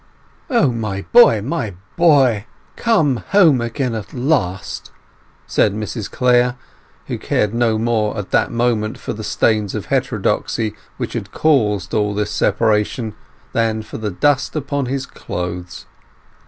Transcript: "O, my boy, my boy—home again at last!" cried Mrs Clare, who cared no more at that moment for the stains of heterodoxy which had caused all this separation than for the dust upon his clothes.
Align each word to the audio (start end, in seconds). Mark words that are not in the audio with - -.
"O, 0.49 0.71
my 0.71 1.03
boy, 1.11 1.43
my 1.43 1.75
boy—home 1.95 3.61
again 3.61 3.93
at 3.93 4.15
last!" 4.15 4.89
cried 5.53 5.73
Mrs 5.73 6.09
Clare, 6.09 6.55
who 7.05 7.19
cared 7.19 7.53
no 7.53 7.77
more 7.77 8.17
at 8.17 8.31
that 8.31 8.51
moment 8.51 8.97
for 8.97 9.13
the 9.13 9.23
stains 9.23 9.75
of 9.75 9.85
heterodoxy 9.85 10.73
which 10.97 11.13
had 11.13 11.31
caused 11.31 11.93
all 11.93 12.15
this 12.15 12.31
separation 12.31 13.13
than 13.53 13.83
for 13.83 13.99
the 13.99 14.09
dust 14.09 14.55
upon 14.55 14.87
his 14.87 15.05
clothes. 15.05 15.85